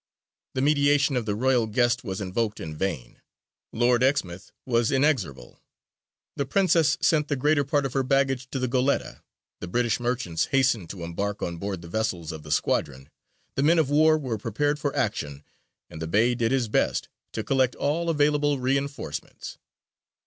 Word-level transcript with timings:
The 0.55 0.63
mediation 0.63 1.15
of 1.15 1.27
the 1.27 1.35
royal 1.35 1.67
guest 1.67 2.03
was 2.03 2.19
invoked 2.21 2.59
in 2.59 2.75
vain; 2.75 3.21
Lord 3.71 4.01
Exmouth 4.01 4.51
was 4.65 4.91
inexorable. 4.91 5.61
The 6.35 6.47
Princess 6.47 6.97
sent 7.01 7.27
the 7.27 7.35
greater 7.35 7.63
part 7.63 7.85
of 7.85 7.93
her 7.93 8.01
baggage 8.01 8.49
to 8.49 8.57
the 8.57 8.67
Goletta, 8.67 9.21
the 9.59 9.67
British 9.67 9.99
merchants 9.99 10.45
hastened 10.45 10.89
to 10.89 11.03
embark 11.03 11.43
on 11.43 11.57
board 11.57 11.83
the 11.83 11.87
vessels 11.87 12.31
of 12.31 12.41
the 12.41 12.49
squadron, 12.51 13.11
the 13.53 13.61
men 13.61 13.77
of 13.77 13.91
war 13.91 14.17
were 14.17 14.39
prepared 14.39 14.79
for 14.79 14.95
action, 14.95 15.43
and 15.87 16.01
the 16.01 16.07
Bey 16.07 16.33
did 16.33 16.51
his 16.51 16.67
best 16.67 17.07
to 17.33 17.43
collect 17.43 17.75
all 17.75 18.09
available 18.09 18.57
reinforcements. 18.57 19.59